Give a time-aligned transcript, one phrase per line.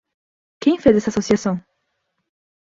[0.59, 1.63] Quem fez essa associação?